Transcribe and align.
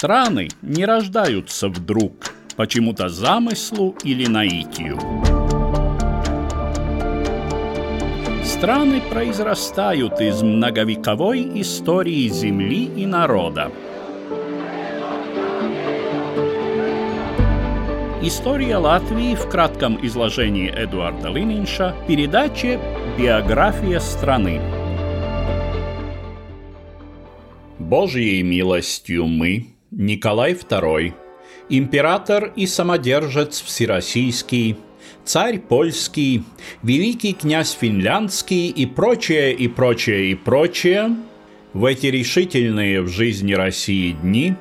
Страны 0.00 0.48
не 0.62 0.86
рождаются 0.86 1.68
вдруг, 1.68 2.32
почему-то 2.56 3.10
замыслу 3.10 3.94
или 4.02 4.24
наитию. 4.24 4.98
Страны 8.42 9.02
произрастают 9.10 10.18
из 10.22 10.40
многовековой 10.40 11.60
истории 11.60 12.28
земли 12.28 12.86
и 12.96 13.04
народа. 13.04 13.70
История 18.22 18.78
Латвии 18.78 19.34
в 19.34 19.50
кратком 19.50 19.98
изложении 20.06 20.70
Эдуарда 20.74 21.28
Лининша, 21.28 21.94
передаче 22.08 22.80
«Биография 23.18 24.00
страны». 24.00 24.62
Божьей 27.78 28.42
милостью 28.42 29.26
мы, 29.26 29.74
Николай 30.00 30.54
II, 30.54 31.12
император 31.68 32.54
и 32.56 32.66
самодержец 32.66 33.60
всероссийский, 33.60 34.78
царь 35.26 35.58
польский, 35.58 36.42
великий 36.82 37.34
князь 37.34 37.76
финляндский 37.78 38.68
и 38.68 38.86
прочее, 38.86 39.52
и 39.52 39.68
прочее, 39.68 40.30
и 40.30 40.34
прочее, 40.36 41.16
в 41.74 41.84
эти 41.84 42.06
решительные 42.06 43.02
в 43.02 43.08
жизни 43.08 43.52
России 43.52 44.12
дни 44.12 44.54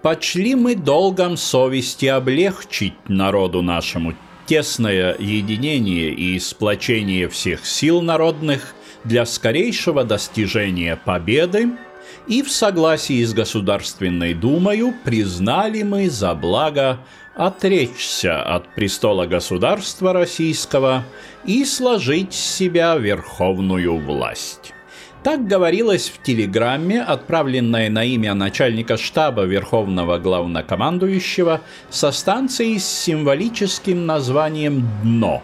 почли 0.00 0.54
мы 0.54 0.74
долгом 0.74 1.36
совести 1.36 2.06
облегчить 2.06 2.94
народу 3.08 3.60
нашему 3.60 4.14
тесное 4.46 5.14
единение 5.18 6.08
и 6.14 6.38
сплочение 6.38 7.28
всех 7.28 7.66
сил 7.66 8.00
народных 8.00 8.74
для 9.04 9.26
скорейшего 9.26 10.02
достижения 10.04 10.96
победы– 10.96 11.72
и 12.28 12.42
в 12.42 12.50
согласии 12.50 13.24
с 13.24 13.32
Государственной 13.32 14.34
Думою 14.34 14.94
признали 15.02 15.82
мы 15.82 16.10
за 16.10 16.34
благо 16.34 16.98
отречься 17.34 18.42
от 18.42 18.74
престола 18.74 19.26
государства 19.26 20.12
российского 20.12 21.04
и 21.44 21.64
сложить 21.64 22.34
с 22.34 22.56
себя 22.56 22.96
верховную 22.96 23.96
власть. 23.98 24.74
Так 25.22 25.46
говорилось 25.46 26.08
в 26.08 26.22
телеграмме, 26.22 27.02
отправленной 27.02 27.88
на 27.88 28.04
имя 28.04 28.34
начальника 28.34 28.96
штаба 28.96 29.42
Верховного 29.42 30.18
Главнокомандующего 30.18 31.60
со 31.90 32.12
станцией 32.12 32.78
с 32.78 32.86
символическим 32.86 34.06
названием 34.06 34.88
«Дно» 35.02 35.42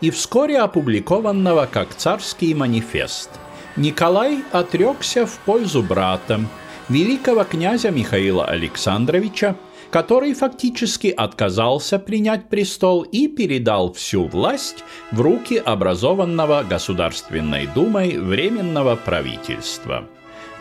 и 0.00 0.10
вскоре 0.10 0.58
опубликованного 0.58 1.68
как 1.70 1.94
«Царский 1.94 2.54
манифест», 2.54 3.30
Николай 3.76 4.42
отрекся 4.52 5.26
в 5.26 5.38
пользу 5.40 5.82
брата, 5.82 6.40
великого 6.88 7.44
князя 7.44 7.90
Михаила 7.90 8.46
Александровича, 8.46 9.56
который 9.90 10.32
фактически 10.32 11.08
отказался 11.08 11.98
принять 11.98 12.48
престол 12.48 13.02
и 13.02 13.28
передал 13.28 13.92
всю 13.92 14.24
власть 14.24 14.82
в 15.12 15.20
руки 15.20 15.56
образованного 15.56 16.62
Государственной 16.62 17.66
Думой 17.66 18.18
Временного 18.18 18.96
правительства– 18.96 20.08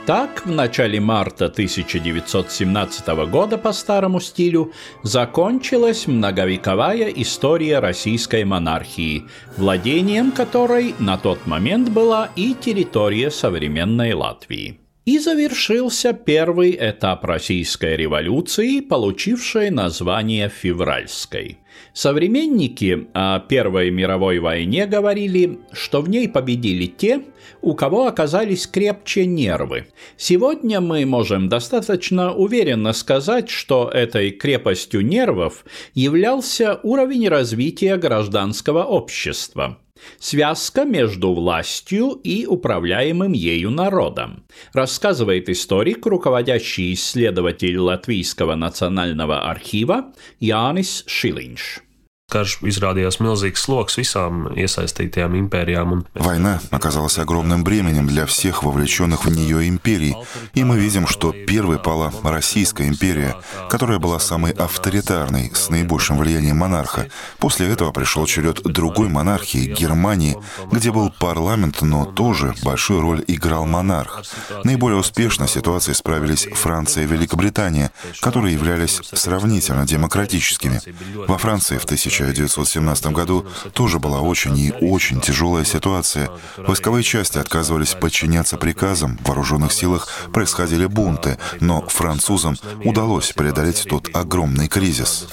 так, 0.05 0.45
в 0.45 0.51
начале 0.51 0.99
марта 0.99 1.45
1917 1.45 3.07
года 3.29 3.57
по 3.57 3.73
старому 3.73 4.19
стилю 4.19 4.71
закончилась 5.03 6.05
многовековая 6.07 7.09
история 7.09 7.79
российской 7.79 8.43
монархии, 8.43 9.25
владением 9.57 10.31
которой 10.31 10.93
на 10.99 11.17
тот 11.17 11.47
момент 11.47 11.89
была 11.89 12.29
и 12.35 12.53
территория 12.53 13.31
современной 13.31 14.13
Латвии. 14.13 14.84
И 15.05 15.19
завершился 15.19 16.13
первый 16.13 16.75
этап 16.79 17.25
Российской 17.25 17.95
революции, 17.95 18.79
получившей 18.79 19.69
название 19.69 20.49
«Февральской». 20.49 21.59
Современники 21.93 23.07
о 23.13 23.39
Первой 23.39 23.91
мировой 23.91 24.39
войне 24.39 24.87
говорили, 24.87 25.59
что 25.73 26.01
в 26.01 26.09
ней 26.09 26.27
победили 26.27 26.87
те, 26.87 27.21
у 27.61 27.75
кого 27.75 28.07
оказались 28.07 28.65
крепче 28.65 29.27
нервы. 29.27 29.85
Сегодня 30.17 30.81
мы 30.81 31.05
можем 31.05 31.49
достаточно 31.49 32.33
уверенно 32.33 32.91
сказать, 32.91 33.47
что 33.47 33.87
этой 33.87 34.31
крепостью 34.31 35.05
нервов 35.05 35.65
являлся 35.93 36.79
уровень 36.81 37.29
развития 37.29 37.97
гражданского 37.97 38.83
общества– 38.83 39.77
Связка 40.19 40.85
между 40.85 41.33
властью 41.33 42.19
и 42.23 42.45
управляемым 42.45 43.33
ею 43.33 43.71
народом, 43.71 44.45
рассказывает 44.73 45.49
историк, 45.49 46.05
руководящий 46.05 46.93
исследователь 46.93 47.77
Латвийского 47.77 48.55
национального 48.55 49.49
архива 49.49 50.13
Янис 50.39 51.03
Шилинш. 51.07 51.84
Karš 52.35 52.57
izrādījās 52.67 53.21
milzīgs 53.23 53.61
sloks 53.63 53.95
visām 53.95 54.49
iesaistītajām 54.59 55.37
империям. 55.39 56.01
Война 56.15 56.59
оказалась 56.69 57.17
огромным 57.17 57.63
бременем 57.63 58.07
для 58.07 58.25
всех 58.25 58.63
вовлеченных 58.63 59.23
в 59.23 59.29
нее 59.31 59.69
империй, 59.69 60.17
и 60.53 60.65
мы 60.65 60.77
видим, 60.77 61.07
что 61.07 61.31
первой 61.31 61.79
пала 61.79 62.11
Российская 62.23 62.89
империя, 62.89 63.37
которая 63.69 63.99
была 63.99 64.19
самой 64.19 64.51
авторитарной, 64.51 65.49
с 65.55 65.69
наибольшим 65.69 66.17
влиянием 66.17 66.57
монарха. 66.57 67.07
После 67.39 67.69
этого 67.69 67.93
пришел 67.93 68.25
черед 68.25 68.61
другой 68.63 69.07
монархии, 69.07 69.73
Германии, 69.73 70.35
где 70.69 70.91
был 70.91 71.13
парламент, 71.17 71.81
но 71.83 72.03
тоже 72.03 72.53
большую 72.63 72.99
роль 72.99 73.23
играл 73.27 73.65
монарх. 73.65 74.23
Наиболее 74.65 74.99
успешно 74.99 75.47
ситуацией 75.47 75.95
справились 75.95 76.49
Франция 76.53 77.05
и 77.05 77.07
Великобритания, 77.07 77.91
которые 78.19 78.55
являлись 78.55 78.99
сравнительно 79.13 79.87
демократическими. 79.87 80.81
Во 81.27 81.37
Франции 81.37 81.77
в 81.77 81.85
1000 81.85 82.24
1917 82.31 83.07
году 83.07 83.45
тоже 83.73 83.99
была 83.99 84.21
очень 84.21 84.57
и 84.57 84.71
очень 84.71 85.21
тяжелая 85.21 85.65
ситуация. 85.65 86.29
Войсковые 86.57 87.03
части 87.03 87.37
отказывались 87.37 87.93
подчиняться 87.93 88.57
приказам, 88.57 89.17
в 89.17 89.27
вооруженных 89.27 89.71
силах 89.71 90.07
происходили 90.33 90.85
бунты, 90.85 91.37
но 91.59 91.81
французам 91.87 92.57
удалось 92.83 93.31
преодолеть 93.33 93.85
тот 93.89 94.09
огромный 94.13 94.67
кризис. 94.67 95.27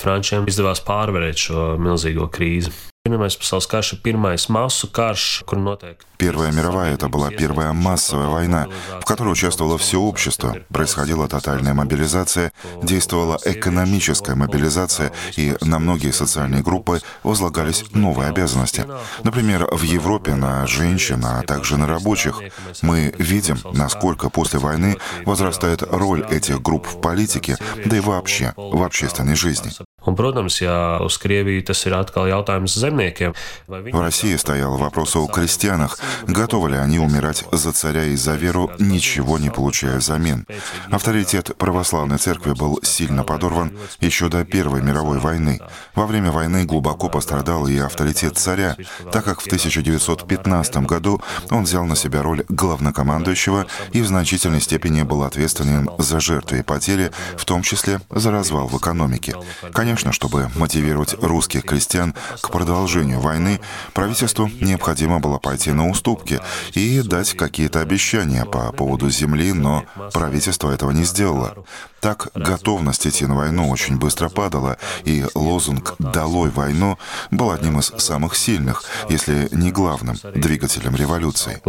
Первая 6.19 6.53
мировая— 6.53 6.95
это 6.95 7.09
была 7.09 7.31
первая 7.31 7.73
массовая 7.73 8.29
война, 8.29 8.69
в 9.01 9.05
которой 9.05 9.33
участвовало 9.33 9.77
все 9.77 10.01
общество. 10.01 10.57
Происходила 10.69 11.29
тотальная 11.29 11.75
мобилизация, 11.75 12.53
действовала 12.83 13.39
экономическая 13.45 14.35
мобилизация, 14.35 15.13
и 15.37 15.57
на 15.61 15.79
многие 15.79 16.13
социальные 16.13 16.63
группы 16.63 17.01
возлагались 17.23 17.85
новые 17.93 18.31
обязанности. 18.31 18.87
Например, 19.25 19.67
в 19.71 19.83
Европе 19.83 20.35
на 20.35 20.67
женщин, 20.67 21.25
а 21.25 21.43
также 21.43 21.77
на 21.77 21.87
рабочих. 21.87 22.41
Мы 22.83 23.13
видим, 23.19 23.59
насколько 23.73 24.31
после 24.31 24.59
войны 24.59 24.97
возрастает 25.27 25.83
роль 25.83 26.25
этих 26.31 26.63
групп 26.63 26.87
в 26.87 27.01
политике, 27.01 27.59
да 27.85 27.97
и 27.97 28.01
вообще 28.01 28.55
в 28.57 28.83
общественной 28.83 29.35
жизни. 29.35 29.73
Un, 30.07 30.17
protams, 30.17 30.61
ja 30.61 30.99
uz 31.05 31.19
Krieviju 31.19 31.63
tas 31.65 31.87
ir 31.87 31.95
atkal 31.95 32.27
jautājums 32.29 32.75
zemniekiem. 32.79 33.35
В 33.69 34.01
России 34.01 34.37
стоял 34.37 34.77
вопрос 34.77 35.17
о 35.17 35.27
крестьянах, 35.27 35.99
Готовы 36.27 36.71
ли 36.71 36.77
они 36.77 36.99
умирать 36.99 37.45
за 37.53 37.73
царя 37.73 38.05
и 38.05 38.17
за 38.17 38.35
веру, 38.35 38.71
ничего 38.79 39.39
не 39.39 39.51
получая 39.51 39.99
взамен? 39.99 40.47
Авторитет 40.91 41.57
православной 41.57 42.19
церкви 42.19 42.53
был 42.53 42.81
сильно 42.83 43.23
подорван 43.25 43.73
еще 44.01 44.29
до 44.29 44.45
Первой 44.45 44.83
мировой 44.83 45.19
войны. 45.19 45.61
Во 45.95 46.07
время 46.07 46.31
войны 46.31 46.65
глубоко 46.65 47.09
пострадал 47.09 47.67
и 47.67 47.79
авторитет 47.79 48.39
царя, 48.39 48.77
так 49.13 49.25
как 49.25 49.41
в 49.41 49.47
1915 49.47 50.77
году 50.79 51.21
он 51.51 51.65
взял 51.65 51.85
на 51.85 51.97
себя 51.97 52.23
роль 52.23 52.45
главнокомандующего 52.49 53.67
и 53.93 54.01
в 54.01 54.07
значительной 54.07 54.61
степени 54.61 55.03
был 55.03 55.23
ответственен 55.23 55.91
за 55.99 56.21
жертвы 56.21 56.59
и 56.59 56.63
потери, 56.63 57.11
в 57.37 57.45
том 57.45 57.63
числе 57.63 58.01
за 58.11 58.31
развал 58.31 58.67
в 58.67 58.77
экономике. 58.79 59.35
Конечно, 59.73 59.92
чтобы 59.97 60.51
мотивировать 60.57 61.15
русских 61.21 61.65
крестьян 61.65 62.15
к 62.41 62.51
продолжению 62.51 63.21
войны, 63.21 63.61
правительству 63.95 64.51
необходимо 64.61 65.21
было 65.21 65.39
пойти 65.39 65.73
на 65.73 65.89
уступки 65.89 66.41
и 66.75 67.03
дать 67.03 67.35
какие-то 67.35 67.81
обещания 67.81 68.45
по 68.45 68.73
поводу 68.73 69.11
земли, 69.11 69.53
но 69.53 69.85
правительство 70.13 70.71
этого 70.71 70.91
не 70.91 71.05
сделало. 71.05 71.65
Так 72.01 72.31
готовность 72.35 73.07
идти 73.07 73.27
на 73.27 73.37
войну 73.37 73.71
очень 73.71 73.97
быстро 73.97 74.29
падала, 74.29 74.77
и 75.05 75.25
лозунг 75.35 75.95
«Долой 76.01 76.51
войну» 76.51 76.99
был 77.31 77.53
одним 77.53 77.79
из 77.79 77.93
самых 77.97 78.35
сильных, 78.35 78.83
если 79.09 79.49
не 79.53 79.71
главным, 79.71 80.17
двигателем 80.35 80.97
революции. 80.97 81.61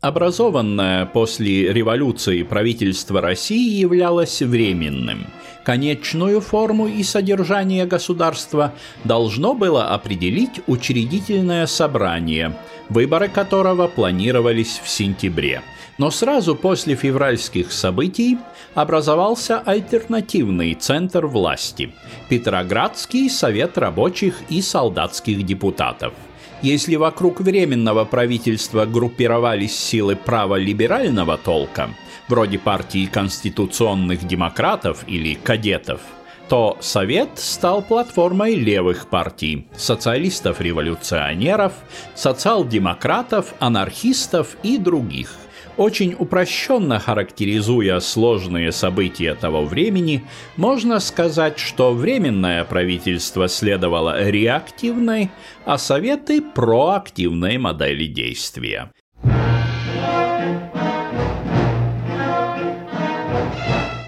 Образованное 0.00 1.06
после 1.06 1.72
революции 1.72 2.42
правительство 2.42 3.20
России 3.20 3.80
являлось 3.80 4.40
временным– 4.40 5.26
Конечную 5.62 6.40
форму 6.40 6.86
и 6.86 7.02
содержание 7.02 7.84
государства 7.84 8.72
должно 9.04 9.54
было 9.54 9.88
определить 9.88 10.60
учредительное 10.66 11.66
собрание, 11.66 12.56
выборы 12.88 13.28
которого 13.28 13.86
планировались 13.86 14.80
в 14.82 14.88
сентябре. 14.88 15.62
Но 15.98 16.10
сразу 16.10 16.56
после 16.56 16.94
февральских 16.94 17.72
событий 17.72 18.38
образовался 18.74 19.58
альтернативный 19.58 20.74
центр 20.74 21.26
власти– 21.26 21.92
Петроградский 22.30 23.28
совет 23.28 23.76
рабочих 23.76 24.36
и 24.48 24.62
солдатских 24.62 25.44
депутатов. 25.44 26.14
Если 26.62 26.96
вокруг 26.96 27.40
Временного 27.40 28.04
правительства 28.04 28.84
группировались 28.84 29.78
силы 29.78 30.16
праволиберального 30.16 31.38
толка, 31.38 31.90
вроде 32.28 32.58
партии 32.58 33.06
конституционных 33.06 34.26
демократов 34.26 35.04
или 35.06 35.34
кадетов– 35.34 36.00
то 36.50 36.76
Совет 36.80 37.38
стал 37.38 37.80
платформой 37.80 38.56
левых 38.56 39.06
партий– 39.06 39.68
социалистов-революционеров, 39.76 41.72
социал-демократов, 42.16 43.54
анархистов 43.60 44.56
и 44.64 44.76
других. 44.76 45.32
Очень 45.76 46.14
упрощенно 46.18 46.98
характеризуя 46.98 48.00
сложные 48.00 48.72
события 48.72 49.34
того 49.34 49.64
времени, 49.64 50.24
можно 50.56 51.00
сказать, 51.00 51.58
что 51.58 51.92
Временное 51.92 52.64
правительство 52.64 53.48
следовало 53.48 54.28
реактивной, 54.28 55.30
а 55.64 55.78
Советы– 55.78 56.42
проактивной 56.54 57.58
модели 57.58 58.06
действия. 58.06 58.90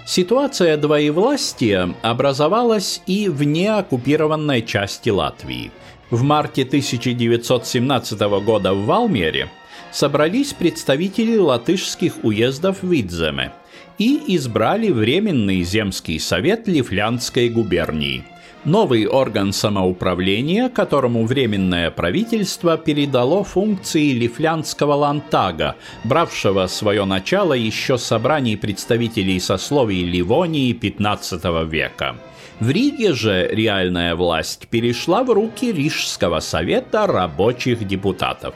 Ситуация 0.05 0.77
двоевластия 0.77 1.95
образовалась 2.03 3.01
и 3.07 3.29
в 3.29 3.41
неоккупированной 3.41 4.61
части 4.61 5.09
Латвии. 5.09 5.71
В 6.11 6.21
марте 6.21 6.61
1917 6.61 8.19
года 8.45 8.75
в 8.75 8.85
Валмере 8.85 9.49
собрались 9.93 10.53
представители 10.53 11.37
латышских 11.37 12.23
уездов 12.23 12.83
Видземе 12.83 13.53
и 13.97 14.35
избрали 14.35 14.89
Временный 14.89 15.63
земский 15.63 16.19
совет 16.19 16.67
Лифлянской 16.67 17.49
губернии– 17.49 18.23
Новый 18.65 19.07
орган 19.07 19.51
самоуправления, 19.51 20.69
которому 20.69 21.25
Временное 21.25 21.91
правительство 21.91 22.77
передало 22.77 23.43
функции 23.43 24.11
Лифлянского 24.13 24.93
лантага, 24.93 25.75
бравшего 26.05 26.67
свое 26.67 27.03
начало 27.03 27.53
еще 27.53 27.97
собраний 27.97 28.55
представителей 28.55 29.41
сословий 29.41 30.05
Ливонии 30.05 30.73
XV 30.73 31.67
века. 31.67 32.15
В 32.61 32.69
Риге 32.69 33.13
же 33.13 33.49
реальная 33.51 34.15
власть 34.15 34.69
перешла 34.69 35.25
в 35.25 35.31
руки 35.31 35.73
Рижского 35.73 36.39
совета 36.39 37.05
рабочих 37.05 37.85
депутатов. 37.85 38.55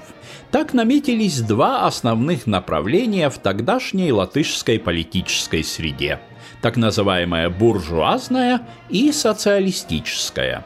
Так 0.52 0.74
наметились 0.74 1.42
два 1.42 1.86
основных 1.86 2.48
направления 2.48 3.30
в 3.30 3.38
тогдашней 3.38 4.12
латышской 4.12 4.80
политической 4.80 5.64
среде– 5.64 6.20
так 6.62 6.78
называемая 6.78 7.50
буржуазная 7.50 8.62
и 8.90 9.12
социалистическая. 9.12 10.66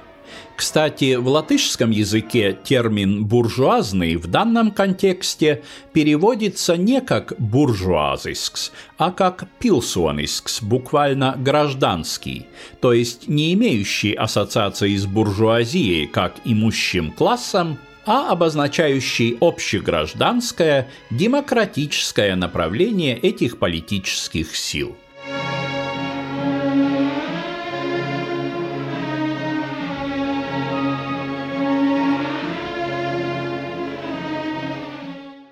Кстати, 0.55 1.15
в 1.15 1.27
латышском 1.27 1.89
языке 1.89 2.55
термин 2.63 3.25
«буржуазный» 3.25 4.15
в 4.15 4.27
данном 4.27 4.69
контексте 4.69 5.63
переводится 5.91 6.77
не 6.77 7.01
как 7.01 7.33
«буржуазискс», 7.39 8.71
а 8.97 9.11
как 9.11 9.47
«пилсонискс», 9.59 10.61
буквально 10.61 11.35
«гражданский», 11.37 12.45
то 12.79 12.93
есть 12.93 13.27
не 13.27 13.53
имеющий 13.53 14.13
ассоциации 14.13 14.95
с 14.95 15.07
буржуазией 15.07 16.05
как 16.05 16.35
имущим 16.45 17.11
классом, 17.11 17.79
а 18.13 18.29
обозначающий 18.29 19.37
общегражданское, 19.39 20.89
демократическое 21.09 22.35
направление 22.35 23.17
этих 23.17 23.57
политических 23.57 24.53
сил– 24.53 24.97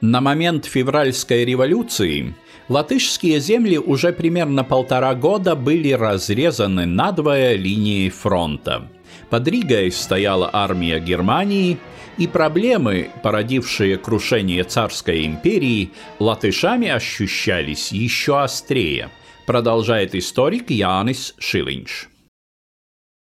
На 0.01 0.21
момент 0.21 0.65
февральской 0.65 1.45
революции 1.45 2.33
латышские 2.67 3.39
земли 3.39 3.77
уже 3.77 4.11
примерно 4.11 4.63
полтора 4.63 5.13
года 5.13 5.56
были 5.56 5.91
разрезаны 5.91 6.85
надвое 6.85 7.56
линией 7.56 8.09
фронта. 8.09 8.89
Под 9.30 9.48
Ригой 9.48 9.92
стояла 9.92 10.50
армия 10.52 11.00
Германии, 11.00 11.78
и 12.18 12.28
проблемы, 12.28 13.12
породившие 13.24 13.98
крушение 13.98 14.64
царской 14.64 15.26
империи, 15.26 15.92
латышами 16.20 16.90
ощущались 16.90 17.92
еще 17.92 18.42
острее, 18.42 19.10
продолжает 19.46 20.16
историк 20.16 20.70
Янис 20.70 21.34
Шилинч. 21.38 22.08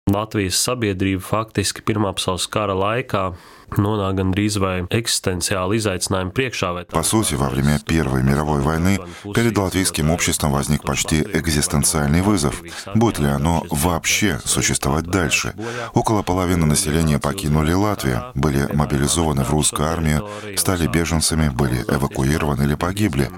Latvijas 0.06 0.60
sabiedrība 0.62 1.18
faktiski 1.26 1.82
Pirmā 1.82 2.12
pasaules 2.14 2.46
kara 2.46 2.76
laikā 2.78 3.24
нонак 3.78 4.16
гандрīz 4.16 4.58
vai. 4.58 4.88
Vai 4.90 6.86
По 6.92 7.04
сути, 7.04 7.36
во 7.36 7.50
время 7.50 7.80
Первой 7.86 8.24
мировой 8.24 8.62
войны 8.62 9.00
перед 9.34 9.58
латвийским 9.58 10.12
обществом 10.12 10.52
возник 10.52 10.84
почти 10.84 11.22
экзистенциальный 11.22 12.22
вызов. 12.22 12.62
Будет 12.96 13.20
ли 13.20 13.28
оно 13.28 13.64
вообще 13.70 14.40
существовать 14.46 15.06
дальше? 15.06 15.54
Около 15.94 16.24
половины 16.24 16.66
населения 16.66 17.20
покинули 17.20 17.74
Латвию, 17.74 18.24
были 18.36 18.68
мобилизованы 18.74 19.44
в 19.44 19.50
русскую 19.52 19.88
армию, 19.88 20.28
стали 20.58 20.88
беженцами, 20.88 21.50
были 21.50 21.84
эвакуированы 21.88 22.64
или 22.64 22.76
погибли. 22.76 23.30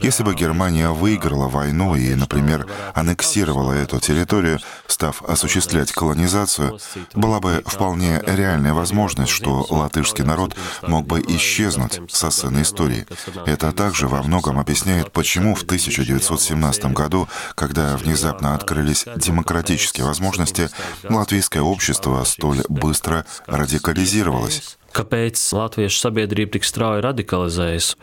Если 0.00 0.22
бы 0.22 0.34
Германия 0.34 0.90
выиграла 0.90 1.48
войну 1.48 1.94
и, 1.94 2.14
например, 2.14 2.66
аннексировала 2.94 3.72
эту 3.72 4.00
территорию, 4.00 4.58
став 4.86 5.22
осуществлять 5.22 5.92
колонизацию, 5.92 6.78
была 7.14 7.40
бы 7.40 7.62
вполне 7.66 8.22
реальная 8.26 8.74
возможность, 8.74 9.32
что 9.32 9.66
латышский 9.76 10.24
народ 10.24 10.56
мог 10.82 11.06
бы 11.06 11.20
исчезнуть 11.20 12.00
со 12.08 12.30
сцены 12.30 12.62
истории. 12.62 13.06
Это 13.46 13.72
также 13.72 14.08
во 14.08 14.22
многом 14.22 14.58
объясняет, 14.58 15.12
почему 15.12 15.54
в 15.54 15.62
1917 15.62 16.86
году, 16.92 17.28
когда 17.54 17.96
внезапно 17.96 18.54
открылись 18.54 19.04
демократические 19.16 20.06
возможности, 20.06 20.68
латвийское 21.04 21.62
общество 21.62 22.24
столь 22.24 22.62
быстро 22.68 23.24
радикализировалось. 23.46 24.78
Kāpēc 24.96 25.36
latviešu 25.36 25.98
sabiedrība 26.08 26.56
tik 26.56 26.64
strauji 26.64 27.02
radikalizējas? 27.04 27.96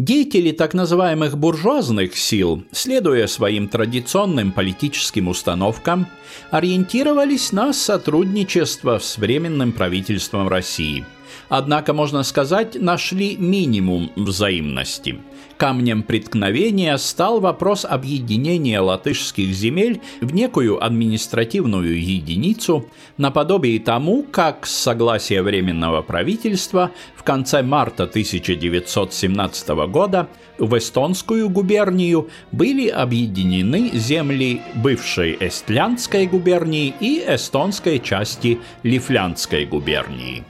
Деятели 0.00 0.50
так 0.50 0.72
называемых 0.72 1.36
буржуазных 1.36 2.16
сил, 2.16 2.64
следуя 2.72 3.26
своим 3.26 3.68
традиционным 3.68 4.50
политическим 4.50 5.28
установкам, 5.28 6.08
ориентировались 6.50 7.52
на 7.52 7.74
сотрудничество 7.74 8.98
с 8.98 9.18
Временным 9.18 9.72
правительством 9.72 10.48
России– 10.48 11.04
однако, 11.50 11.92
можно 11.92 12.22
сказать, 12.22 12.80
нашли 12.80 13.36
минимум 13.36 14.10
взаимности. 14.16 15.18
Камнем 15.58 16.02
преткновения 16.04 16.96
стал 16.96 17.40
вопрос 17.40 17.84
объединения 17.84 18.80
латышских 18.80 19.52
земель 19.52 20.00
в 20.22 20.32
некую 20.32 20.82
административную 20.82 22.02
единицу, 22.02 22.86
наподобие 23.18 23.78
тому, 23.78 24.22
как 24.22 24.64
с 24.64 24.70
согласия 24.70 25.42
Временного 25.42 26.00
правительства 26.00 26.92
в 27.14 27.24
конце 27.24 27.62
марта 27.62 28.04
1917 28.04 29.68
года 29.90 30.28
в 30.58 30.78
Эстонскую 30.78 31.50
губернию 31.50 32.30
были 32.52 32.88
объединены 32.88 33.90
земли 33.92 34.62
бывшей 34.76 35.36
Эстлянской 35.40 36.26
губернии 36.26 36.94
и 37.00 37.22
эстонской 37.26 37.98
части 37.98 38.60
Лифлянской 38.82 39.66
губернии. 39.66 40.44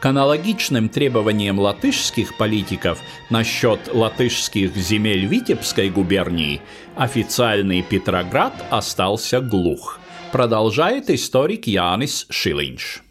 К 0.00 0.06
аналогичным 0.06 0.88
требованиям 0.88 1.58
латышских 1.58 2.38
политиков 2.38 2.98
насчет 3.28 3.80
латышских 3.92 4.74
земель 4.74 5.26
Витебской 5.26 5.90
губернии 5.90 6.62
официальный 6.96 7.82
Петроград 7.82 8.54
остался 8.70 9.42
глух, 9.42 10.00
продолжает 10.32 11.10
историк 11.10 11.66
Янис 11.66 12.26
Шилинш. 12.30 13.02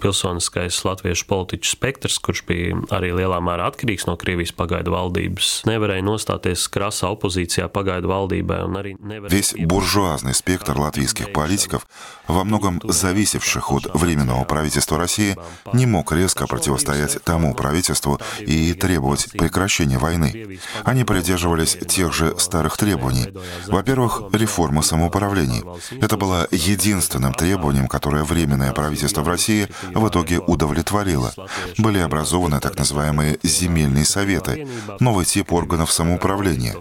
Pilsoniskais 0.00 0.80
latviešu 0.84 1.26
politiķu 1.28 1.70
spektrs, 1.74 2.18
kurš 2.22 2.44
bija 2.48 2.78
arī 2.94 3.12
lielā 3.14 3.40
mērā 3.44 3.68
atkarīgs 3.72 4.08
no 4.08 4.16
Krievijas 4.20 4.54
pagaidu 4.56 4.94
valdības, 4.96 5.62
nevarēja 5.68 6.06
nostāties 6.06 6.66
краса 6.72 7.10
оппозиция 7.12 7.68
пагaidu 7.68 8.08
валдībai 8.08 8.62
un 8.64 8.78
arī 8.80 8.96
Весь 9.28 9.54
буржуазный 9.58 10.34
спектр 10.34 10.78
латвийских 10.78 11.32
политиков, 11.32 11.86
во 12.26 12.44
многом 12.44 12.80
зависевших 12.84 13.72
от 13.72 13.94
Временного 13.94 14.44
правительства 14.44 14.98
России, 14.98 15.36
не 15.72 15.86
мог 15.86 16.12
резко 16.12 16.46
противостоять 16.46 17.22
тому 17.24 17.54
правительству 17.54 18.20
и 18.38 18.74
требовать 18.74 19.32
прекращения 19.32 19.98
войны. 19.98 20.58
Они 20.84 21.04
придерживались 21.04 21.76
тех 21.88 22.12
же 22.12 22.38
старых 22.38 22.76
требований. 22.76 23.28
Во-первых, 23.66 24.22
реформа 24.32 24.82
самоуправления. 24.82 25.62
Это 26.00 26.16
было 26.16 26.46
единственным 26.50 27.34
требованием, 27.34 27.88
которое 27.88 28.24
Временное 28.24 28.72
правительство 28.72 29.22
в 29.22 29.28
России 29.28 29.68
в 29.94 30.08
итоге 30.08 30.38
удовлетворила. 30.38 31.32
Были 31.78 31.98
образованы 31.98 32.60
так 32.60 32.78
называемые 32.78 33.38
земельные 33.42 34.04
советы, 34.04 34.66
новый 35.00 35.24
тип 35.24 35.52
органов 35.52 35.92
самоуправления. 35.92 36.76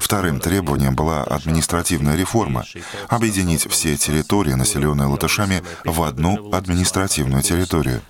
Вторым 0.00 0.40
требованием 0.40 0.94
была 0.94 1.22
административная 1.22 2.16
реформа, 2.16 2.64
объединить 3.08 3.68
все 3.70 3.96
территории, 3.96 4.52
населенные 4.52 5.06
латышами, 5.06 5.62
в 5.84 6.02
одну 6.02 6.52
административную 6.52 7.42
территорию. 7.42 8.02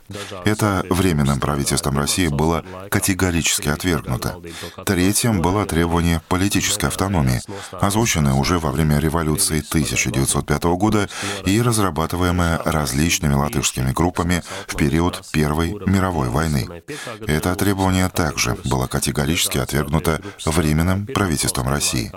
Это 0.45 0.85
временным 0.91 1.41
правительством 1.41 1.99
России 1.99 2.29
было 2.29 2.65
категорически 2.91 3.69
отвергнуто. 3.69 4.41
Третьим 4.85 5.41
было 5.41 5.67
требование 5.67 6.21
политической 6.29 6.87
автономии, 6.87 7.41
озвученное 7.73 8.35
уже 8.35 8.59
во 8.59 8.71
время 8.71 8.99
революции 8.99 9.65
1905 9.67 10.65
года 10.65 11.09
и 11.45 11.61
разрабатываемое 11.61 12.59
различными 12.65 13.35
латышскими 13.35 13.93
группами 13.93 14.42
в 14.67 14.77
период 14.77 15.23
Первой 15.33 15.73
мировой 15.87 16.29
войны. 16.29 16.83
Это 17.27 17.55
требование 17.55 18.09
также 18.09 18.57
было 18.65 18.87
категорически 18.87 19.59
отвергнуто 19.59 20.21
временным 20.45 21.07
правительством 21.07 21.69
России. 21.69 22.13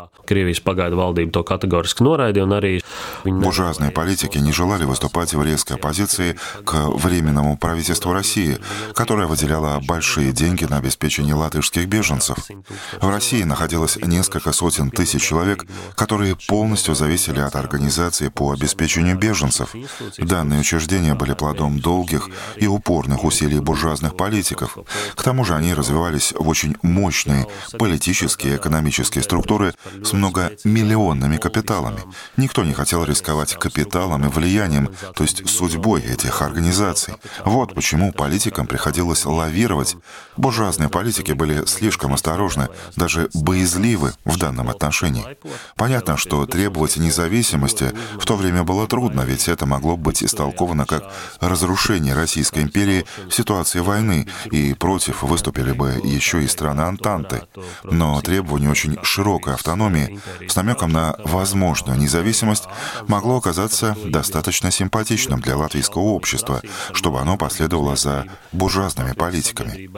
Буржуазные 3.24 3.92
политики 3.92 4.38
не 4.38 4.52
желали 4.52 4.84
выступать 4.86 5.34
в 5.34 5.44
резкой 5.44 5.78
оппозиции 5.78 6.38
к 6.64 6.74
временному 6.74 7.58
правительству 7.58 8.14
России, 8.14 8.58
которое 8.94 9.28
выделяло 9.28 9.80
большие 9.86 10.32
деньги 10.32 10.66
на 10.66 10.78
обеспечение 10.78 11.36
латышских 11.36 11.88
беженцев. 11.88 12.38
В 13.02 13.10
России 13.10 13.44
находилось 13.44 13.98
несколько 13.98 14.52
сотен 14.52 14.90
тысяч 14.90 15.22
человек, 15.22 15.66
которые 15.96 16.36
полностью 16.48 16.96
зависели 16.96 17.40
от 17.40 17.56
организации 17.56 18.30
по 18.30 18.52
обеспечению 18.52 19.18
беженцев. 19.18 19.74
Данные 20.18 20.62
учреждения 20.62 21.14
были 21.14 21.34
плодом 21.34 21.80
долгих 21.80 22.15
и 22.56 22.68
упорных 22.68 23.24
усилий 23.24 23.60
буржуазных 23.60 24.16
политиков. 24.16 24.78
К 25.16 25.24
тому 25.24 25.46
же 25.46 25.56
они 25.56 25.74
развивались 25.74 26.34
в 26.34 26.48
очень 26.48 26.76
мощные 26.82 27.48
политические 27.78 28.54
и 28.54 28.58
экономические 28.58 29.24
структуры 29.24 29.74
с 30.04 30.14
многомиллионными 30.14 31.38
капиталами. 31.38 32.02
Никто 32.38 32.64
не 32.64 32.74
хотел 32.74 33.04
рисковать 33.04 33.56
капиталом 33.56 34.26
и 34.26 34.30
влиянием, 34.30 34.90
то 35.16 35.24
есть 35.24 35.48
судьбой 35.50 36.02
этих 36.02 36.42
организаций. 36.42 37.16
Вот 37.44 37.74
почему 37.74 38.12
политикам 38.12 38.68
приходилось 38.68 39.26
лавировать. 39.26 39.98
Буржуазные 40.38 40.90
политики 40.90 41.32
были 41.32 41.66
слишком 41.66 42.14
осторожны, 42.14 42.70
даже 42.96 43.30
боязливы 43.34 44.14
в 44.26 44.38
данном 44.38 44.70
отношении. 44.70 45.26
Понятно, 45.76 46.18
что 46.18 46.46
требовать 46.46 46.98
независимости 46.98 47.92
в 48.20 48.26
то 48.26 48.36
время 48.36 48.64
было 48.64 48.88
трудно, 48.88 49.22
ведь 49.22 49.48
это 49.48 49.66
могло 49.66 49.98
быть 49.98 50.24
истолковано 50.24 50.86
как 50.86 51.12
разрушение 51.40 52.05
Российской 52.14 52.64
империи 52.64 53.06
в 53.28 53.34
ситуации 53.34 53.80
войны, 53.80 54.28
и 54.52 54.74
против 54.74 55.24
выступили 55.24 55.72
бы 55.72 56.02
еще 56.04 56.44
и 56.44 56.48
страны 56.48 56.82
Антанты. 56.82 57.44
Но 57.84 58.22
требование 58.22 58.70
очень 58.70 58.98
широкой 59.04 59.54
автономии 59.54 60.20
с 60.48 60.56
намеком 60.56 60.92
на 60.92 61.16
возможную 61.24 61.98
независимость 61.98 62.66
могло 63.08 63.38
оказаться 63.38 63.96
достаточно 64.06 64.72
симпатичным 64.72 65.40
для 65.42 65.58
латвийского 65.58 66.04
общества, 66.04 66.62
чтобы 66.94 67.20
оно 67.20 67.38
последовало 67.38 67.96
за 67.96 68.26
буржуазными 68.52 69.14
политиками. 69.14 69.90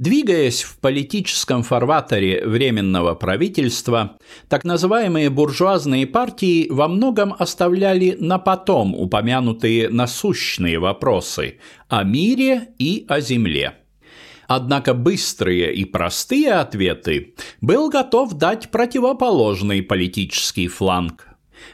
Двигаясь 0.00 0.62
в 0.62 0.78
политическом 0.78 1.62
фарватере 1.62 2.42
Временного 2.46 3.14
правительства, 3.14 4.16
так 4.48 4.64
называемые 4.64 5.28
буржуазные 5.28 6.06
партии 6.06 6.68
во 6.70 6.88
многом 6.88 7.34
оставляли 7.38 8.16
на 8.18 8.38
потом 8.38 8.94
упомянутые 8.94 9.90
насущные 9.90 10.78
вопросы 10.78 11.58
о 11.88 12.02
мире 12.02 12.68
и 12.78 13.04
о 13.08 13.20
земле. 13.20 13.74
Однако 14.48 14.94
быстрые 14.94 15.74
и 15.74 15.84
простые 15.84 16.54
ответы 16.54 17.34
был 17.60 17.90
готов 17.90 18.32
дать 18.32 18.70
противоположный 18.70 19.82
политический 19.82 20.68
фланг– 20.68 21.26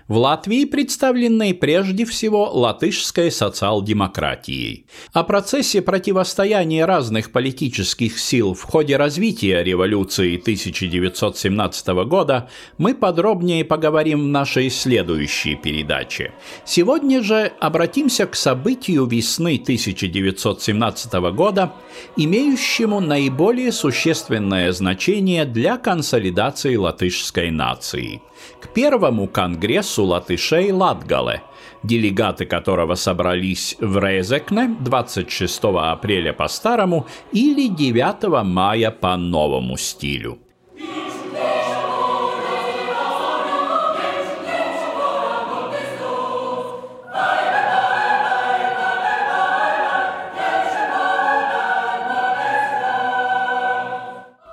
в 0.09 0.17
Латвии 0.17 0.65
представленной 0.65 1.55
прежде 1.55 2.05
всего 2.05 2.51
латышской 2.51 3.31
социал-демократией. 3.31 4.87
О 5.13 5.25
процессе 5.25 5.83
противостояния 5.83 6.85
разных 6.85 7.33
политических 7.33 8.19
сил 8.19 8.55
в 8.55 8.63
ходе 8.63 8.97
развития 8.97 9.63
революции 9.63 10.37
1917 10.37 11.89
года 12.07 12.49
мы 12.79 12.95
подробнее 12.95 13.65
поговорим 13.65 14.25
в 14.25 14.29
нашей 14.29 14.71
следующей 14.71 15.57
передаче. 15.57 16.33
Сегодня 16.65 17.23
же 17.23 17.53
обратимся 17.61 18.27
к 18.27 18.37
событию 18.37 19.07
весны 19.07 19.59
1917 19.63 21.13
года, 21.35 21.73
имеющему 22.17 23.01
наиболее 23.01 23.73
существенное 23.73 24.73
значение 24.73 25.45
для 25.45 25.77
консолидации 25.79 26.77
латышской 26.77 27.51
нации– 27.51 28.23
к 28.61 28.69
первому 28.69 29.29
конгрессу 29.29 30.05
латышей 30.05 30.73
Латгале, 30.73 31.43
делегаты 31.83 32.47
которого 32.47 32.95
собрались 32.95 33.77
в 33.81 33.99
Резекне 33.99 34.77
26 34.81 35.61
апреля 35.65 36.33
по 36.33 36.49
старому 36.49 37.07
или 37.33 37.69
9 37.69 38.45
мая 38.45 38.91
по 38.91 39.17
новому 39.17 39.77
стилю. 39.77 40.39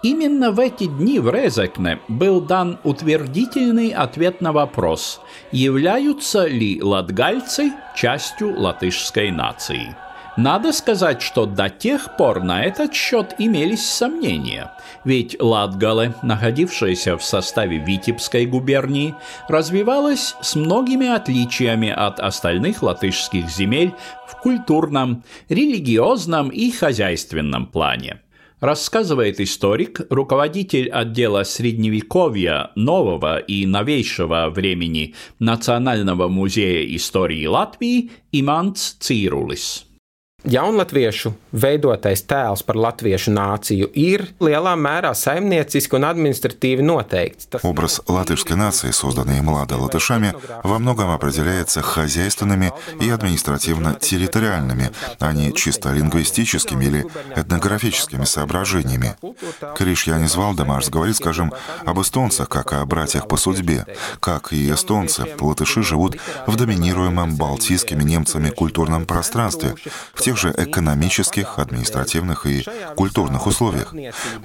Именно 0.04 0.52
в 0.52 0.60
эти 0.60 0.86
дни 0.86 1.18
в 1.18 1.30
Резекне 1.30 1.98
был 2.10 2.42
дан 2.42 2.78
утвердительный 2.84 3.92
ответ 3.92 4.42
на 4.42 4.52
вопрос, 4.52 5.22
являются 5.54 6.46
ли 6.46 6.84
латгальцы 6.84 7.72
частью 7.96 8.60
латышской 8.60 9.32
нации. 9.32 9.96
Надо 10.36 10.74
сказать, 10.74 11.22
что 11.22 11.46
до 11.46 11.70
тех 11.70 12.18
пор 12.18 12.44
на 12.44 12.66
этот 12.66 12.94
счет 12.94 13.36
имелись 13.38 13.90
сомнения, 13.90 14.74
ведь 15.06 15.40
Латгале, 15.40 16.16
находившаяся 16.22 17.18
в 17.18 17.24
составе 17.24 17.78
Витебской 17.78 18.46
губернии, 18.46 19.16
развивалась 19.48 20.36
с 20.42 20.56
многими 20.56 21.08
отличиями 21.08 21.90
от 21.90 22.20
остальных 22.20 22.84
латышских 22.84 23.48
земель 23.50 23.94
в 24.28 24.36
культурном, 24.42 25.24
религиозном 25.48 26.50
и 26.50 26.72
хозяйственном 26.72 27.68
плане 27.68 28.23
рассказывает 28.64 29.42
историк, 29.42 30.00
руководитель 30.10 30.90
отдела 30.90 31.44
Средневековья 31.44 32.72
нового 32.76 33.40
и 33.40 33.66
новейшего 33.66 34.50
времени 34.50 35.16
Национального 35.38 36.30
музея 36.30 36.96
истории 36.96 37.46
Латвии 37.46 38.12
Иманс 38.32 38.96
Цирулис. 39.02 39.86
Jaunlatviešu 40.44 41.32
veidotais 41.56 42.20
tēls 42.28 42.66
par 42.68 42.76
latviešu 42.76 43.32
nāciju 43.32 43.88
ir 43.96 44.26
lielā 44.44 44.74
mērā 44.76 45.14
saimnieciski 45.16 45.96
un 45.96 46.04
административно 46.04 46.98
noteikts. 46.98 47.48
Образ 47.64 48.02
латышской 48.08 48.58
нации, 48.58 48.92
созданный 48.92 49.42
Млада 49.42 49.78
латышами, 49.78 50.34
во 50.64 50.80
многом 50.80 51.12
определяется 51.12 51.82
хозяйственными 51.82 52.74
и 53.00 53.10
административно-территориальными, 53.10 54.92
а 55.20 55.32
не 55.32 55.54
чисто 55.54 55.94
лингвистическими 55.94 56.86
или 56.86 57.06
этнографическими 57.36 58.26
соображениями. 58.26 59.16
Криш 59.78 60.08
Янис 60.08 60.36
Валдемарс 60.36 60.90
говорит, 60.90 61.16
скажем, 61.16 61.54
об 61.86 62.02
эстонцах, 62.02 62.50
как 62.50 62.74
о 62.74 62.86
братьях 62.86 63.28
по 63.30 63.38
судьбе. 63.38 63.86
Как 64.20 64.52
и 64.52 64.72
эстонцы, 64.72 65.26
латыши 65.40 65.84
живут 65.84 66.18
в 66.48 66.56
доминируемом 66.58 67.38
балтийскими 67.38 68.04
немцами 68.04 68.50
культурном 68.50 69.06
пространстве, 69.06 69.76
в 70.14 70.22
тех 70.22 70.33
тех 70.34 70.38
же 70.38 70.54
экономических, 70.58 71.60
административных 71.60 72.46
и 72.48 72.66
культурных 72.96 73.46
условиях. 73.46 73.94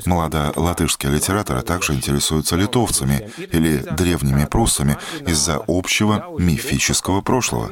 Молодые 0.04 0.52
латышские 0.54 1.12
литераторы 1.12 1.62
также 1.62 1.94
интересуются 1.94 2.56
литовцами 2.56 3.30
или 3.38 3.78
древними 3.78 4.44
пруссами 4.44 4.98
из-за 5.26 5.62
общего 5.66 6.26
мифического 6.38 7.22
прошлого. 7.22 7.70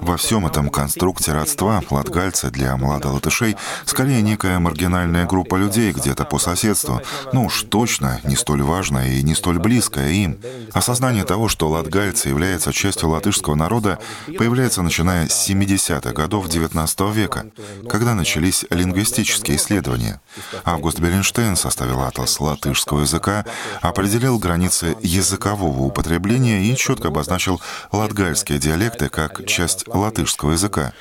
Во 0.00 0.16
всем 0.16 0.46
этом 0.46 0.70
конструкте 0.70 1.32
родства 1.32 1.82
латгальцы 1.90 2.50
для 2.50 2.76
младолатышей 2.76 3.56
скорее 3.84 4.22
некая 4.22 4.58
маргинальная 4.58 5.26
группа 5.26 5.56
людей 5.56 5.92
где-то 5.92 6.24
по 6.24 6.38
соседству, 6.38 7.00
ну 7.32 7.46
уж 7.46 7.64
точно 7.64 8.20
не 8.24 8.36
столь 8.36 8.62
важная 8.62 9.14
и 9.14 9.22
не 9.22 9.34
столь 9.34 9.58
близкая 9.58 10.10
им. 10.10 10.38
Осознание 10.72 11.24
того, 11.24 11.48
что 11.48 11.68
латгальцы 11.68 12.28
являются 12.28 12.72
частью 12.72 13.08
латышского 13.08 13.56
народа, 13.56 13.98
появляется 14.26 14.82
начиная 14.82 15.26
с 15.28 15.48
70-х 15.48 16.12
годов 16.12 16.46
XIX 16.46 17.12
века, 17.12 17.47
когда 17.88 18.14
начались 18.14 18.64
лингвистические 18.70 19.56
исследования. 19.56 20.20
Август 20.64 21.00
Беренштейн 21.00 21.56
составил 21.56 22.02
атлас 22.02 22.40
латышского 22.40 23.00
языка, 23.00 23.44
определил 23.80 24.38
границы 24.38 24.96
языкового 25.02 25.82
употребления 25.82 26.62
и 26.62 26.76
четко 26.76 27.08
обозначил 27.08 27.60
латгальские 27.92 28.58
диалекты 28.58 29.08
как 29.08 29.46
часть 29.46 29.86
латышского 29.88 30.52
языка. 30.52 30.92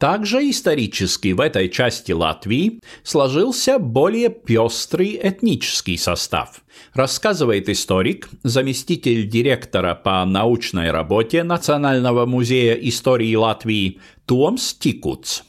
Также 0.00 0.50
исторически 0.50 1.32
в 1.32 1.40
этой 1.40 1.70
части 1.70 2.12
Латвии 2.12 2.80
сложился 3.02 3.78
более 3.78 4.28
пестрый 4.28 5.18
этнический 5.22 5.96
состав, 5.96 6.60
рассказывает 6.92 7.70
историк, 7.70 8.28
заместитель 8.42 9.26
директора 9.26 9.94
по 9.94 10.22
научной 10.26 10.90
работе 10.90 11.44
Национального 11.44 12.26
музея 12.26 12.74
истории 12.74 13.34
Латвии 13.34 13.98
Томс 14.26 14.74
Тикуц. 14.74 15.42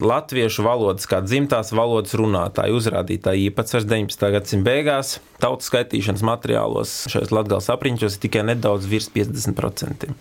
Latviešu 0.00 0.62
valodas 0.64 1.04
kā 1.04 1.18
dzimtās 1.20 1.74
valodas 1.76 2.14
runātāju 2.16 2.78
uzrādītāji 2.78 3.50
īpatsvars 3.50 3.84
19. 3.84 4.30
gadsimta 4.32 4.64
beigās 4.70 5.18
tautas 5.42 5.68
skaitīšanas 5.68 6.22
materiālos 6.24 6.94
šajos 7.10 7.34
latgales 7.34 7.68
apriņķos 7.68 8.16
ir 8.16 8.22
tikai 8.22 8.46
nedaudz 8.48 8.88
virs 8.88 9.10
50%. 9.12 10.14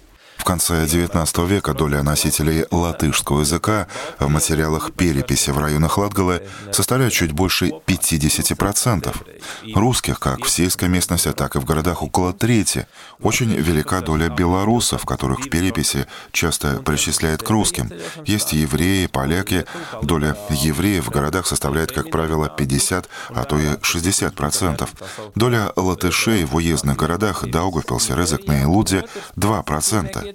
В 0.45 0.47
конце 0.47 0.85
XIX 0.85 1.47
века 1.47 1.73
доля 1.73 2.03
носителей 2.03 2.67
латышского 2.71 3.41
языка 3.41 3.87
в 4.19 4.29
материалах 4.29 4.93
переписи 4.93 5.49
в 5.49 5.59
районах 5.59 5.97
Латгалы 5.97 6.43
составляет 6.71 7.15
чуть 7.15 7.33
больше 7.33 7.71
50%. 7.87 9.17
Русских, 9.75 10.21
как 10.21 10.45
в 10.45 10.51
сельской 10.51 10.91
местности, 10.91 11.33
так 11.33 11.57
и 11.57 11.59
в 11.59 11.65
городах 11.65 12.03
около 12.03 12.35
трети. 12.35 12.87
Очень 13.23 13.55
велика 13.55 14.03
доля 14.03 14.29
белорусов, 14.29 15.07
которых 15.07 15.41
в 15.41 15.49
переписи 15.49 16.07
часто 16.31 16.83
причисляют 16.83 17.43
к 17.43 17.49
русским. 17.49 17.91
Есть 18.27 18.53
евреи, 18.53 19.07
поляки. 19.07 19.65
Доля 20.03 20.37
евреев 20.51 21.07
в 21.07 21.11
городах 21.11 21.47
составляет, 21.47 21.91
как 21.91 22.11
правило, 22.11 22.51
50, 22.51 23.09
а 23.31 23.45
то 23.45 23.59
и 23.59 23.77
60%. 23.77 24.89
Доля 25.35 25.73
латышей 25.75 26.45
в 26.45 26.57
уездных 26.57 26.99
городах 26.99 27.49
Даугавпилсе, 27.49 28.15
Резекне 28.15 28.61
и 28.61 28.65
Лудзе 28.67 29.07
2%. 29.37 30.34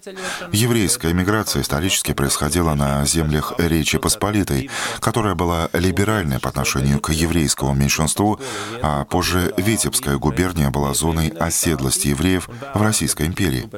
Еврейская 0.52 1.14
миграция 1.14 1.62
исторически 1.62 2.14
происходила 2.14 2.74
на 2.74 3.06
землях 3.06 3.54
Речи 3.58 3.98
Посполитой, 3.98 4.70
которая 5.00 5.36
была 5.36 5.70
либеральной 5.74 6.40
по 6.40 6.50
отношению 6.50 7.00
к 7.00 7.12
еврейскому 7.12 7.74
меньшинству, 7.74 8.40
а 8.82 9.06
позже 9.06 9.54
Витебская 9.58 10.18
губерния 10.18 10.70
была 10.70 10.94
зоной 10.94 11.30
оседлости 11.30 12.08
евреев 12.10 12.50
в 12.74 12.82
Российской 12.82 13.28
империи. 13.28 13.70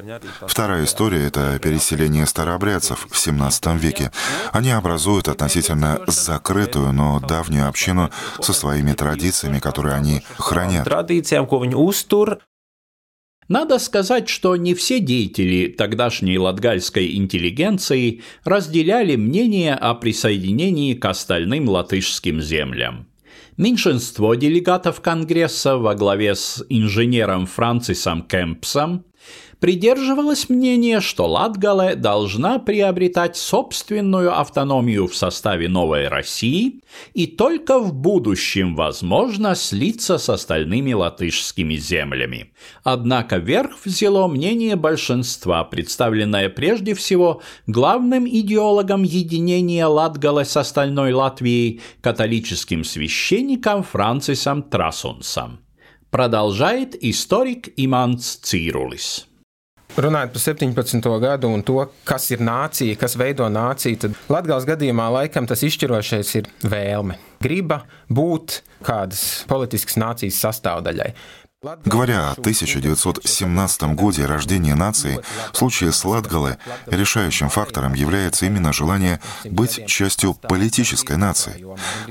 Вторая 0.42 0.86
история— 0.86 1.26
это 1.28 1.60
переселение 1.60 2.26
старообрядцев 2.26 3.08
в 3.10 3.14
XVII 3.14 3.78
веке. 3.78 4.12
Они 4.52 4.72
образуют 4.72 5.28
относительно 5.28 6.00
закрытую, 6.08 6.94
но 6.94 7.20
давнюю 7.20 7.68
общину 7.68 8.12
со 8.42 8.54
своими 8.54 8.94
традициями, 8.94 9.60
которые 9.60 9.96
они 9.96 10.24
хранят. 10.38 10.88
Надо 13.52 13.80
сказать, 13.80 14.30
что 14.30 14.56
не 14.56 14.74
все 14.74 15.02
деятели 15.02 15.68
тогдашней 15.68 16.38
латгальской 16.38 17.18
интеллигенции 17.18 18.22
разделяли 18.46 19.18
мнение 19.18 19.76
о 19.76 19.94
присоединении 19.94 20.94
к 20.94 21.04
остальным 21.04 21.68
латышским 21.68 22.40
землям. 22.40 23.08
Меньшинство 23.58 24.36
делегатов 24.36 25.02
Конгресса 25.02 25.76
во 25.76 25.96
главе 25.96 26.36
с 26.36 26.66
инженером 26.70 27.46
Францисом 27.46 28.22
Кемпсом 28.22 29.04
придерживалось 29.62 30.50
мнения, 30.50 31.00
что 31.00 31.28
Латгале 31.28 31.96
должна 31.96 32.60
приобретать 32.60 33.38
собственную 33.38 34.38
автономию 34.38 35.08
в 35.08 35.16
составе 35.16 35.70
новой 35.70 36.08
России 36.08 36.82
и 37.14 37.28
только 37.28 37.80
в 37.80 37.94
будущем 37.94 38.76
возможно 38.76 39.56
слиться 39.56 40.18
с 40.18 40.30
остальными 40.30 40.94
латышскими 40.94 41.76
землями. 41.76 42.52
Однако 42.84 43.38
верх 43.38 43.86
взяло 43.86 44.28
мнение 44.28 44.76
большинства, 44.76 45.64
представленное 45.64 46.50
прежде 46.50 46.96
всего 46.96 47.42
главным 47.68 48.28
идеологом 48.28 49.04
единения 49.04 49.86
Латгале 49.86 50.44
с 50.44 50.58
остальной 50.58 51.14
Латвией, 51.14 51.82
католическим 52.02 52.84
священником 52.84 53.84
Францисом 53.84 54.64
Трасунсом. 54.64 55.60
Продолжает 56.11 56.97
историк 57.03 57.73
Иманс 57.77 58.37
Цирулис. 58.37 59.27
Runājot 59.97 60.33
par 60.35 60.43
17. 60.43 61.07
gadu 61.23 61.49
un 61.49 61.63
to, 61.65 61.79
kas 62.05 62.27
ir 62.35 62.43
nācija, 62.45 62.99
kas 63.01 63.15
veido 63.17 63.47
nāciju, 63.49 63.97
tad 64.03 64.19
Latvijas 64.29 64.67
gadījumā 64.69 65.07
laikam 65.15 65.47
tas 65.49 65.63
izšķirošais 65.65 66.33
ir 66.37 66.51
vēlme, 66.69 67.17
griba 67.41 67.79
būt 68.13 68.59
kādas 68.85 69.23
politiskas 69.49 69.97
nācijas 69.97 70.43
sastāvdaļai. 70.45 71.15
Говоря 71.86 72.30
о 72.30 72.32
1917 72.32 73.82
годе 73.94 74.26
рождения 74.26 74.74
нации, 74.74 75.20
в 75.54 75.58
случае 75.58 75.92
с 75.92 76.04
Латгалой 76.04 76.56
решающим 76.88 77.50
фактором 77.50 77.94
является 77.94 78.48
именно 78.48 78.74
желание 78.74 79.22
быть 79.46 79.86
частью 79.86 80.34
политической 80.34 81.18
нации. 81.18 81.64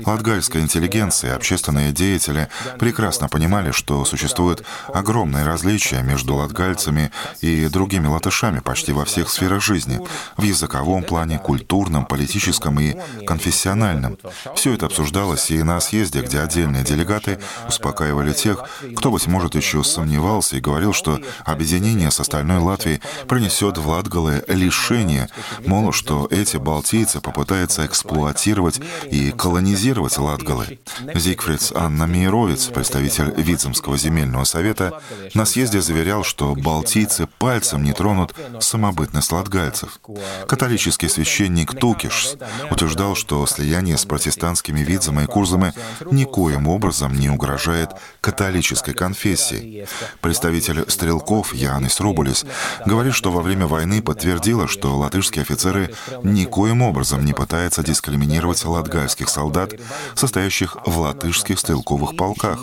Латгальская 0.05 0.61
интеллигенция 0.61 1.31
и 1.31 1.35
общественные 1.35 1.91
деятели 1.91 2.47
прекрасно 2.79 3.27
понимали, 3.27 3.71
что 3.71 4.05
существует 4.05 4.63
огромное 4.87 5.43
различие 5.43 6.01
между 6.01 6.35
латгальцами 6.35 7.11
и 7.41 7.67
другими 7.67 8.07
латышами 8.07 8.59
почти 8.59 8.93
во 8.93 9.03
всех 9.03 9.29
сферах 9.29 9.61
жизни— 9.61 9.99
в 10.37 10.43
языковом 10.43 11.03
плане, 11.03 11.39
культурном, 11.39 12.05
политическом 12.05 12.79
и 12.79 12.95
конфессиональном. 13.25 14.17
Все 14.55 14.73
это 14.73 14.85
обсуждалось 14.85 15.51
и 15.51 15.61
на 15.61 15.77
съезде, 15.81 16.21
где 16.21 16.39
отдельные 16.39 16.85
делегаты 16.85 17.37
успокаивали 17.67 18.31
тех, 18.31 18.63
кто, 18.95 19.11
быть 19.11 19.27
может, 19.27 19.40
может, 19.41 19.55
еще 19.55 19.83
сомневался 19.83 20.57
и 20.57 20.59
говорил, 20.59 20.93
что 20.93 21.19
объединение 21.45 22.11
с 22.11 22.19
остальной 22.19 22.59
Латвией 22.59 23.01
принесет 23.27 23.79
в 23.79 23.87
Латгале 23.87 24.43
лишение, 24.47 25.29
мол, 25.65 25.91
что 25.91 26.27
эти 26.29 26.57
балтийцы 26.57 27.21
попытаются 27.21 27.87
эксплуатировать 27.87 28.79
и 29.09 29.31
колонизировать 29.31 30.19
Латгалы. 30.19 30.79
Зигфридс 31.15 31.71
Анна 31.73 32.05
Мейровиц, 32.05 32.67
представитель 32.67 33.33
Видземского 33.35 33.97
земельного 33.97 34.43
совета, 34.43 35.01
на 35.33 35.45
съезде 35.45 35.81
заверял, 35.81 36.23
что 36.23 36.53
балтийцы 36.53 37.27
пальцем 37.39 37.83
не 37.83 37.93
тронут 37.93 38.35
самобытность 38.59 39.31
латгальцев. 39.31 39.99
Католический 40.47 41.09
священник 41.09 41.73
Тукиш 41.79 42.33
утверждал, 42.69 43.15
что 43.15 43.43
слияние 43.47 43.97
с 43.97 44.05
протестантскими 44.05 44.81
Видзем 44.81 45.19
и 45.19 45.25
Курзами 45.25 45.73
никоим 46.11 46.67
образом 46.67 47.15
не 47.15 47.31
угрожает 47.31 47.89
католической 48.21 48.93
конфессии, 48.93 49.30
профессий. 49.31 49.85
Представитель 50.21 50.89
стрелков 50.89 51.53
Янис 51.53 51.99
Рубулис 51.99 52.45
говорит, 52.85 53.13
что 53.13 53.31
во 53.31 53.41
время 53.41 53.67
войны 53.67 54.01
подтвердила, 54.01 54.67
что 54.67 54.97
латышские 54.97 55.43
офицеры 55.43 55.93
никоим 56.23 56.81
образом 56.81 57.25
не 57.25 57.33
пытаются 57.33 57.83
дискриминировать 57.83 58.63
латгальских 58.65 59.29
солдат, 59.29 59.73
состоящих 60.15 60.77
в 60.85 60.99
латышских 60.99 61.59
стрелковых 61.59 62.15
полках. 62.15 62.59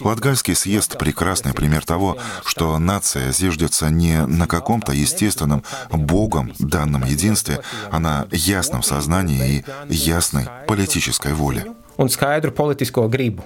Латгальский 0.00 0.54
съезд— 0.54 0.98
прекрасный 0.98 1.52
пример 1.52 1.84
того, 1.84 2.18
что 2.44 2.78
нация 2.78 3.32
зиждется 3.32 3.90
не 3.90 4.26
на 4.26 4.46
каком-то 4.46 4.92
естественном 4.92 5.64
богом 5.90 6.52
данном 6.58 7.04
единстве, 7.04 7.60
а 7.90 7.98
на 7.98 8.26
ясном 8.30 8.82
сознании 8.82 9.64
и 9.88 9.94
ясной 9.94 10.46
политической 10.66 11.32
воле. 11.34 11.66
Un 11.98 12.08
skaidru 12.08 12.50
politisko 12.52 13.06
gribu. 13.08 13.42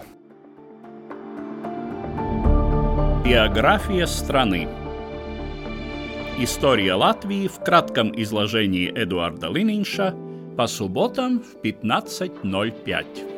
Биография 3.29 4.07
страны. 4.07 4.69
История 6.39 6.95
Латвии 6.95 7.49
в 7.49 7.59
кратком 7.59 8.13
изложении 8.23 8.89
Эдуарда 8.89 9.49
Лининша 9.49 10.15
по 10.57 10.69
субботам 10.69 11.41
в 11.41 11.57
15.05. 11.61 13.36